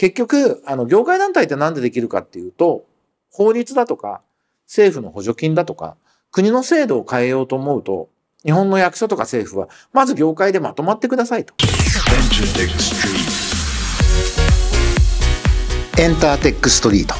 [0.00, 2.86] 結局、あの、業界団体ってなんでできるかっていうと、
[3.30, 4.22] 法律だとか、
[4.66, 5.98] 政府の補助金だとか、
[6.32, 8.08] 国の制度を変えようと思うと、
[8.42, 11.52] 日本の役所とか政府は、まず業界でまとまってくださいと。
[15.98, 17.14] エンターテックストリート。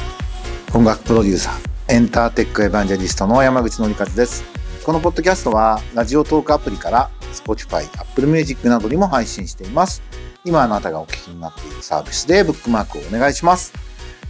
[0.75, 4.43] 音楽プロデューサー、エンターテックエヴァンジェリストの山口のりかずです。
[4.83, 10.01] このポッドキャストは、ラジオトークアプリから、Spotify、Apple Music などにも配信しています。
[10.43, 13.73] 今あなたがお聞きになっているサービスでブックマークをお願いします。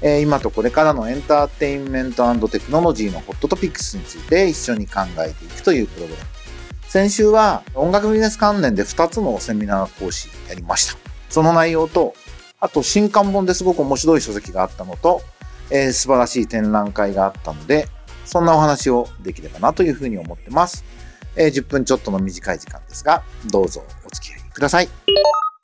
[0.01, 6.25] えー、今とこれからのエンターテインメントテクノロジーのホットトピックスについて一緒に考えていくというプログラム。
[6.83, 10.97] 先週は音楽ビジネス関連で2つのセミナー講師やりました。
[11.29, 12.13] その内容と、
[12.59, 15.21] あと新刊本ですごく面白い書籍があったのと、
[15.69, 17.87] えー、素晴らしい展覧会があったので、
[18.25, 20.83] そんなお話をできればなというふうに思ってます。
[21.35, 24.89] えー、10分ちょっとの短い時間ですが、どうぞお付き合いください。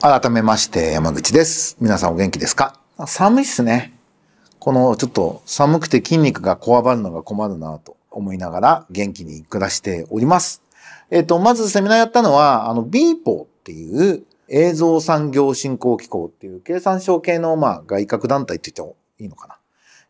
[0.00, 1.76] 改めまして山口です。
[1.80, 2.78] 皆さんお元気ですか？
[3.04, 3.98] 寒いっすね。
[4.60, 10.62] このちょっと寒くて筋肉がこわばるのが困るなと思いながら元気に暮らしております。
[11.10, 19.58] えっ、ー、と、まずセミナーやったのは、あの BPO っていう映像産業振興機構っていう経産省系のまあ外郭団体って言ってもいいのかな。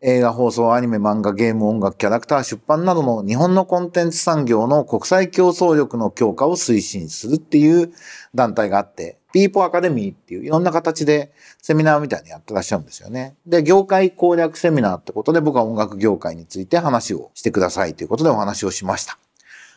[0.01, 7.91] 映画、放送、アニメ、漫画、ゲーム、音楽、キャラクター、出版などの日本のコンテンツ産業の国際競争力の強化を推進するっていう
[8.35, 13.35] 団体があって、ピーポーアカデミーっていういろんな形でセミナーみたいにやってらっしゃるんですよね。
[13.45, 19.17] で、業界攻略セミナーってことで僕は音楽業界について話をしてくださいということでお話をしました。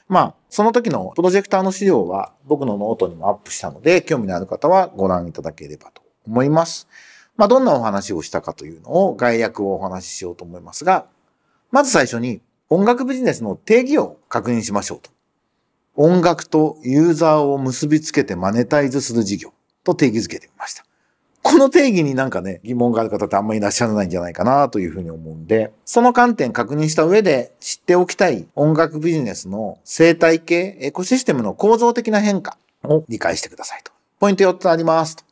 [0.09, 6.89] まあ、その時のプロジェクターの資料は僕のノートにもアップしたので、興味のある方はご覧いただければと思います。
[7.37, 11.06] まあ、どんなお話をしたかというのを概略をお話ししようと思いますが、
[11.70, 15.11] まず最初に音楽ビジネスの定義を確認しましょうと。
[15.96, 19.52] 音楽とユーザーを結びつけてマネタイズする事業
[19.84, 20.84] と定義づけてみました。
[21.42, 33.92] この定義になんかね、疑問がある方ってあんまりいらっしゃらないんじゃないかなというふうに思うんで、その観点確認した上で知っておきたい音楽ビジネスの生態系、エコシステムの構造的な変化を理解してくださいと。
[34.20, 35.25] ポイント4つありますと。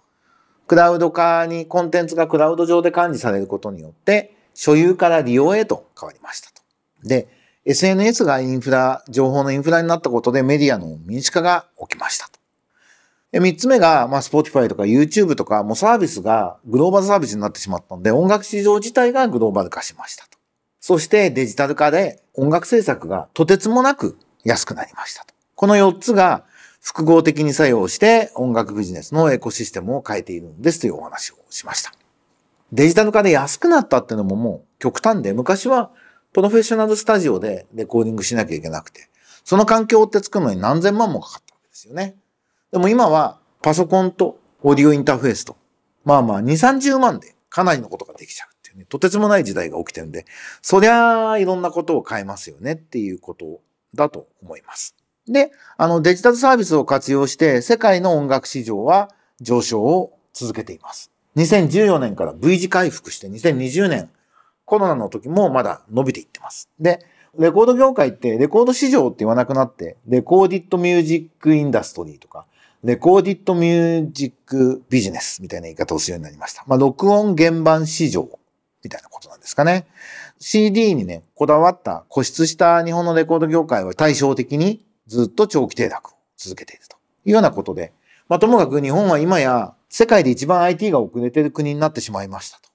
[0.66, 6.62] クラウド化にコンテンツがクラウド上で管理されることによって、所有から利用へと変わりましたと。
[7.08, 7.28] で、
[7.66, 12.40] SNS がインフラ、情報のインフラになったことでメディアの民主化が起きましたと。
[13.38, 20.38] 三つ目が、まあ、Spotify とか YouTube とか、もうサービスがグローバルサービスになってしまったので、音楽市場自体がグローバル化しましたと。
[20.80, 25.34] そしてデジタル化で音楽制作がとてつもなく安くなりましたと。
[25.54, 26.44] この4つが
[26.80, 31.92] 複合的に作用して音楽ビジネスのエコシステムを変えているんですというお話をしました。
[32.72, 35.90] デジタル化で安くなったっていうのももう極端で、昔は
[36.32, 39.08] プロフェッショナルスタジオでレコーディングしなきゃいけなくて、
[39.44, 42.16] その環境って作るのに何千万もかかったわけですよね。
[42.70, 45.56] でも今はパソコンとオーディオインターフェースと、
[46.04, 50.24] まあまあ2、30万でかなりのことができちゃうっていうね、とてつもない時代が起きてるんで、
[50.62, 53.60] そりゃあいろんなことを変えますよねっていうこと
[53.94, 54.94] だと思います。
[55.26, 59.10] で、あのデジタルサービスを活用して世界の音楽市場は
[59.40, 61.10] 上昇を続けています。
[61.36, 64.10] 2014年から V 字回復して2020年
[64.70, 66.70] コロナの時もまだ伸びていってます。
[66.78, 67.04] で、
[67.36, 72.46] レコード業界ってレコード市場って言わなくなって、レコーディットミュージックインダストリーとか、
[72.84, 76.62] レコーディットミュージックビジネスみたいな言い方をするようになりました。
[76.68, 78.38] まあ、録音原版市場
[78.84, 79.88] みたいなことなんですかね。
[80.38, 87.92] CD にね、こだわった固執した日本のレコード業界は対照的にずっと長期停落を続けているというようなことで、
[88.28, 92.69] まあ、ともかく日本は今や世界で一番 IT が遅れてる国になってしまいましたと。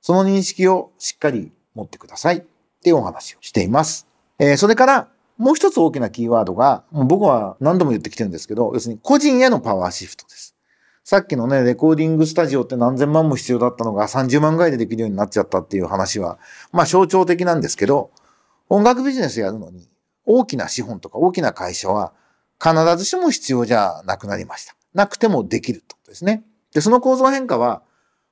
[0.00, 2.42] その認識をしっかり持ってくださいっ
[2.82, 4.06] ていうお話をしています。
[4.38, 5.08] えー、それから
[5.40, 10.54] もう一つ大きなキーワードが、もう僕は何度も言ってきてるんですけど、要するに個人へのパワーシフトです。
[11.02, 16.38] さっきのね、レコーディングスタジオって何千万も必要だったのが30万ぐらいでできるようになっちゃったっていう話は、
[16.72, 18.10] まあ象徴的なんですけど、
[18.68, 19.88] 音楽ビジネスやるのに
[20.26, 22.12] 大きな資本とか大きな会社は
[22.62, 24.76] 必ずしも必要じゃなくなりました。
[24.92, 26.44] なくてもできるってことですね。
[26.74, 27.82] で、その構造変化は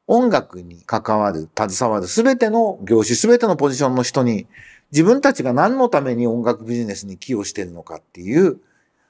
[0.08, 4.46] 音楽に関わる、携わるすべての業種、すべてのポジションの人に
[4.90, 8.58] 自分たちが何のために音楽ビジネスに寄与しているのかっていう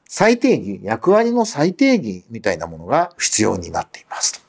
[0.08, 4.40] 最低義、役割の最低義みたいなものが必要になっていますと。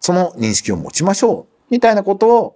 [0.00, 1.56] その認識を持ちましょう。
[1.68, 2.54] みたいなことを、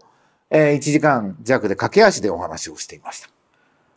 [0.51, 3.29] えー、1時間弱で駆け足でお話をしていました。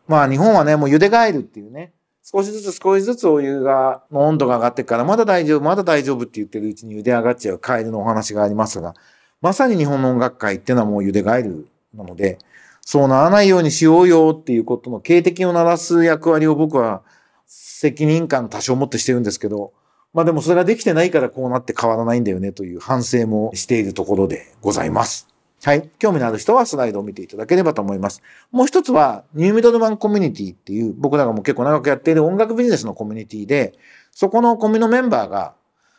[0.08, 1.94] まあ日本はね、もう茹でガエルっていうね、
[2.24, 8.96] 少しずつ少しずつお湯が、の温度が上がってから、まだ大丈夫、まだ大丈夫って言ってるうちに茹で上がっちゃうカエルのお話がありますが、
[9.42, 12.40] まさに日本の音楽界っていうのはもう茹でガエルなので、
[12.82, 17.04] そうならないようにしようよっていうことの警笛を鳴らす役割を僕は
[17.46, 19.74] 責任感多少持ってしてるんですけど、
[20.14, 25.28] まあでもそれができてないからこうなって変わらないんだよねという反省もしているところでございます。
[25.64, 25.90] はい。
[25.98, 28.22] 興味のある人はスライドを見ていただければと思います。
[28.52, 33.74] もう一つは、ニューミドルマンコミュニティっていう、僕らがもう結構長くやっている音楽ビジネスのコミュニティで、
[34.12, 35.56] そこのコミュのメンバーが、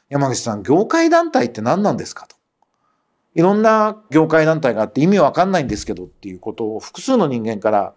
[0.09, 2.38] 山口さん、業界団体って何なんですかと。
[3.39, 7.95] いろんな業界団体があって意味わかんないんですけどっていうことを複数の人間から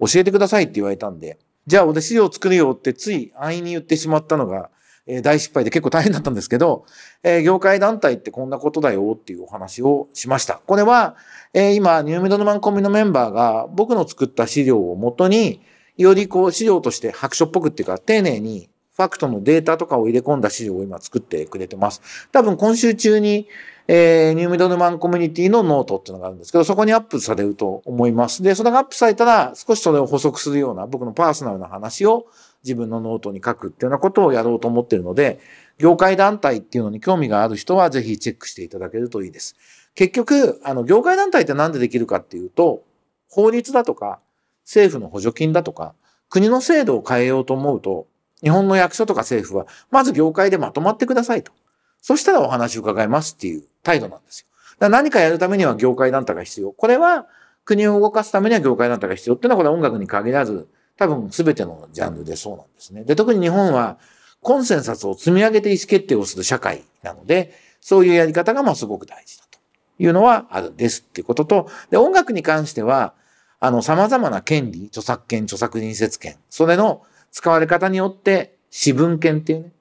[0.00, 4.70] 教えてくださいって言われたんで、じゃあ俺資料作るよってつい安易に言ってしまったのが、
[5.06, 6.86] え、大失敗で結構大変だったんですけど、
[7.22, 10.62] え、業界団体ってこんなことだよっていうお話をしました。
[10.66, 11.16] これは、
[11.52, 15.60] え、今、ニューミドルマンコミのメンバーが僕の作った資料をもとに、
[15.98, 22.28] よりこう資料として白書っぽくっていうか丁寧にファクトのデータとかを入れ込んだ資料を今作ってくれてます。
[22.30, 23.48] 多分今週中に、
[23.88, 28.42] えー、ニューミドルマンコミュニティのノートっていうのがあるんですけど、そこにアップされると思います。
[28.42, 32.26] で、それがアップされたら、少しそれを補足するような僕のパーソナルな話を
[32.62, 35.40] 自分のノートに書くっていうようなことをやろうと思ってるので、
[35.78, 39.56] 業界団体っていうのに興味がある人はぜひチェックしていただけるといいです。
[39.94, 42.82] 結局、あの、業界団体って何でできるかっていうと、
[43.28, 44.20] 法律だとか、
[44.64, 45.94] 政府の補助金だとか、
[46.28, 48.06] 国の制度を変えようと思うと、
[48.42, 51.52] 日本の役所とか政府は、まず業界でまとまってくださいと。
[52.00, 54.46] そしたらお話を伺いますっていう態度なんですよ。
[54.78, 56.72] だから何かやるためには業界団体が必要。
[56.72, 57.26] これは
[57.64, 63.04] 国を動かすためには業界団体が必要っていうのはこれは音楽に限らず、多分全てのジャンルでそうなんですね。
[63.04, 63.98] で、特に日本は
[64.40, 69.58] コンセンサスを積み上げて意思決定をする社会なので、そういうやり方がまあすごく大事だと
[70.00, 73.14] いうのはあるんですっていうことと、で、音楽に関しては、
[73.60, 77.02] あの、様々な権利、著作権、著作人説権、それの
[77.32, 79.72] 使われ方によって、私文権っていうね、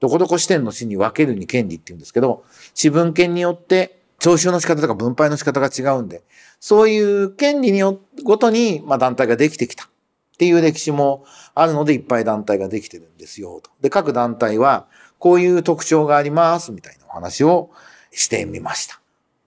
[0.00, 6.22] どこどこ視点の詩に分けるに権利って言うんですけど、私文権によって徴収の仕方とか分配の仕方が違うんで、
[6.60, 9.88] そういう権利によごとに、まあ、団体ができてきたっ
[10.38, 11.24] ていう歴史も
[11.54, 13.70] あるので、いっぱい団体ができてるんですよ、と。
[13.80, 14.86] で、各団体は、
[15.18, 17.70] こういう特徴があります、みたいなお話を
[18.10, 19.00] してみました。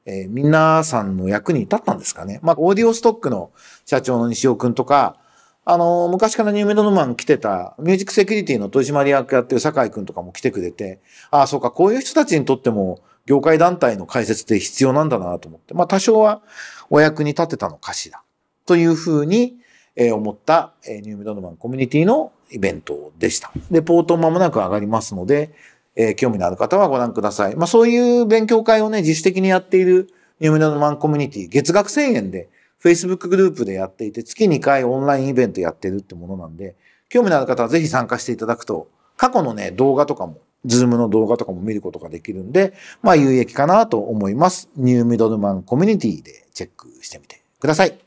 [0.05, 2.39] えー、皆さんの役に立ったんですかね。
[2.43, 3.51] まあ、オーディオストックの
[3.85, 5.17] 社長の西尾くんとか、
[5.65, 10.99] あの、昔からニューメドルマン来てた、ミュージックセキュリティの取締役やってる酒井くんとかも来てくれて、
[11.31, 16.41] ああ、そうか、こういう人たちにとっても、業界団体の解説って必要なんだなと思って、まあ多少は
[16.89, 18.21] お役に立てたのかしら。
[18.65, 19.57] というふうに、
[19.95, 23.51] えー、思った、えー、ニューメドルマンコミュニティのイベントでした。
[23.71, 25.53] で、ポート間もなく上がりますので、
[25.95, 27.55] えー、興味のある方はご覧ください。
[27.55, 32.49] まあそういう勉強会をね、自主的にやっているニューメドルマンコミュニティ、月額1000円で
[32.83, 36.75] Facebook グループでやっていて、月2回オンラインイベントやってるってものなんで、
[37.07, 44.69] 興味のある方はぜひ参加していただくと、過去のね、動画とかも、ズームの動画とかも見ることができるんで、まあ有益かなと思います。
[44.75, 47.97] ニューミドルマンコミュニティでチェックしてみてください。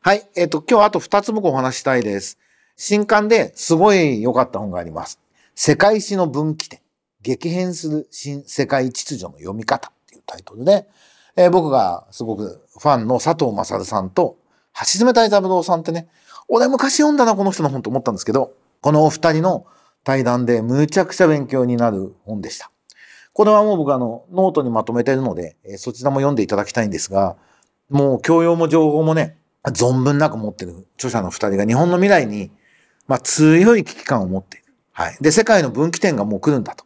[0.00, 0.28] はい。
[0.34, 2.38] えっ、ー、と、今日あと2つ僕お話したいです。
[2.76, 5.20] 新刊ですごい良かった本があります。
[5.54, 6.80] 世界史の分岐点。
[7.22, 10.88] 激変する新世界秩序の読み方っていうタイトルで、
[11.36, 14.36] えー、僕がすごくファンの佐藤優さんと、
[14.80, 16.08] 橋爪大三郎さんってね、
[16.48, 19.66] 俺昔読んだな、この人の本と思ったんですけど、このお二人の
[20.04, 22.70] 対談でむちゃくちゃ勉強になる本でした。
[23.32, 27.36] これはもう僕あの、ノートにまとめてるので、えー、そちらも読んでいただきたいんですが、
[27.88, 32.50] もう教養も情報もね、存分なく持ってる著者の二人が日本の未来に、
[33.06, 34.66] まあ強い危機感を持っている。
[34.92, 35.16] はい。
[35.20, 36.84] で、世界の分岐点がもう来るんだと。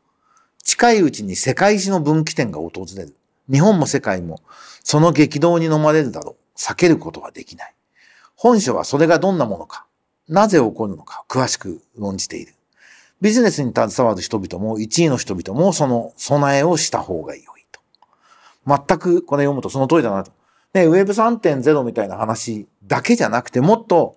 [0.63, 3.17] 近いうちに世界史の分岐点が訪れる。
[3.51, 4.41] 日本も世界も
[4.83, 6.59] その激動に飲まれるだろう。
[6.59, 7.75] 避けることはできない。
[8.35, 9.87] 本書はそれがどんなものか、
[10.29, 12.55] なぜ起こるのか、詳しく論じている。
[13.21, 17.81] ビジネスに携わる人々も、一位の人々もその備えをした方が良いと。
[18.67, 20.33] 全くこれ読むとその通りだなと。
[20.75, 24.17] ね、ウェブ3.0みたいな話だけじゃなくて、もっと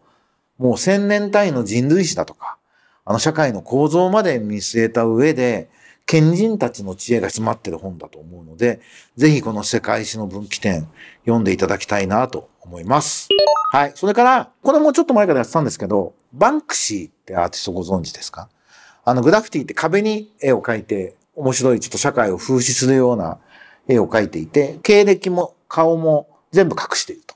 [0.57, 2.57] もう千年単位の人類史だとか、
[3.05, 5.69] あの社会の構造まで見据えた上で、
[6.09, 8.81] 賢人たちの知恵が詰まってる本だと思うので、
[9.15, 10.87] ぜひこの世界史の分岐点
[11.21, 13.29] 読んでいただきたいなと思います。
[13.71, 13.91] はい。
[13.93, 18.49] それから、これもちょっと前からやってたんですけど、バンクシーってアーティストご存知ですか？
[19.05, 23.37] あの、グラフィティって壁に絵を描いて、面白いちょっと社会を風刺するような
[23.87, 27.35] 絵を描いていて、経歴も顔も全部隠していると。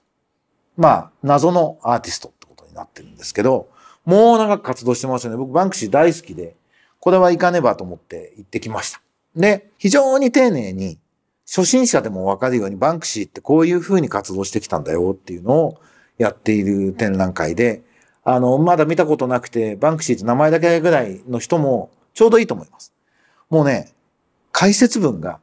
[0.77, 3.69] まあ、謎のアーティストってことになってるんですけど、
[4.03, 5.37] もう長く活動してますよね。
[5.37, 6.55] 僕バンクシー大好きで、
[7.03, 9.01] これは行かねばと思って行ってきました。
[9.35, 10.99] で、非常に丁寧に、
[11.45, 15.81] 初心者でもわかるようにバンクシーってこういう風に活動してきたんだよっていうのを
[16.17, 17.83] やっている展覧会で、
[18.23, 22.93] あの、まだ見たことなくて、バンクシーって名前だけぐらいの人もちょうどいいと思います。
[23.49, 23.91] もうね、
[24.53, 25.41] 解説文が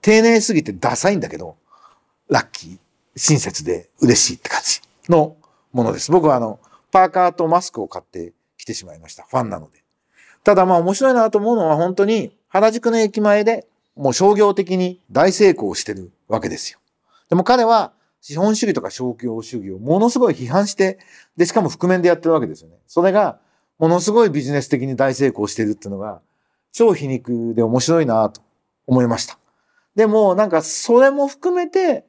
[0.00, 1.58] 丁寧すぎてダサいんだけど、
[2.30, 2.78] ラッキー、
[3.14, 4.80] 親切で嬉しいって感じ
[5.10, 5.36] の
[5.70, 6.10] ものです。
[6.10, 9.26] 僕はあの、パーカーとマスクを買ってきてしまいました。
[9.28, 9.77] ファンなので。
[10.48, 16.78] ただまあ面白いなと思うのは本当に原宿の駅前でもう商業的に大成功してるわけですよ。
[17.28, 21.00] でも彼は資本主義とか商業主義をものすごい批判して、
[21.36, 22.76] で、しかも覆面でやってるわけですよね。
[22.86, 23.38] それが、
[23.78, 26.22] ものすごいビジネス的に大成功してるっていうのが、
[26.72, 28.40] 超皮肉で面白いなと
[28.86, 29.38] 思いました。
[29.96, 32.06] でも、なんか、それも含めて、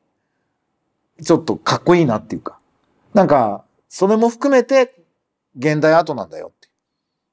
[1.22, 2.58] ちょっとかっこいいなっていうか、
[3.14, 4.96] なんか、それも含めて、
[5.58, 6.54] 現代アートなんだよ。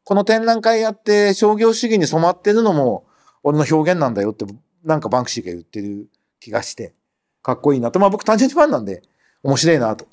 [0.06, 3.04] この展覧会やって商業主義に染まってるのも、
[3.42, 4.46] 俺の表現なんだよって、
[4.84, 6.06] なんかバンクシーが言ってる
[6.38, 6.94] 気がして、
[7.42, 7.98] かっこいいなと。
[7.98, 9.02] まあ僕単純にファンなんで、
[9.42, 10.06] 面白いなと。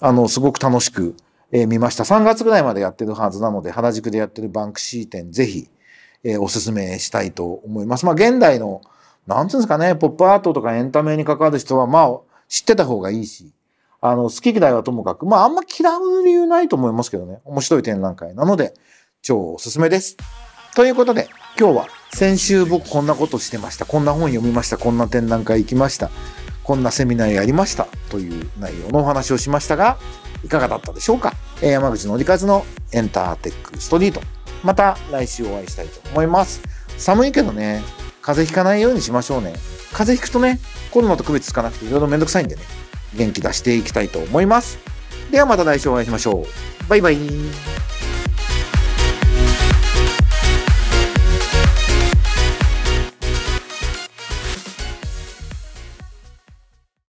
[0.00, 1.14] あの、すごく楽しく、
[1.52, 2.02] 見ました。
[2.02, 5.68] 3月ぐらいまでやってるはずなので、原宿でやってるバンクシー展、ぜひ、
[6.40, 8.06] おすすめしたいと思います。
[8.06, 8.80] まあ現代の、
[9.28, 12.18] なんていうんですかね、ポップアートとかエンタメに関わる人は、まあ、
[12.48, 13.52] 知ってた方がいいし、
[14.00, 17.40] あの、好き嫌いはともかく、まああんま嫌う理由ないと思いますけどね。
[17.44, 18.74] 面白い展覧会なので、
[19.22, 20.16] 超おすすめです。
[20.74, 23.84] ということで、今日は先週僕こんなことしてました。
[23.84, 24.78] こんな本読みました。
[24.78, 26.10] こんな展覧会行きました。
[26.62, 29.98] こんなセミナーやりましたという内容のお話をしましたが、
[30.44, 31.34] いかがだったでしょうか？
[31.60, 34.22] 山口のりかずのエンターテックストリート。
[34.62, 36.62] また来週お会いしたいと思います。
[36.96, 37.82] 寒いけどね、
[38.22, 39.54] 風邪ひかないようにしましょうね。
[39.92, 40.60] 風邪ひくとね、
[40.90, 42.62] コロナと区別つかなくていろいろめんどくさいんでね、
[43.16, 44.78] 元気出していきたいと思います。
[45.30, 46.88] ではまた来週お会いしましょう。
[46.88, 47.18] バイバイ。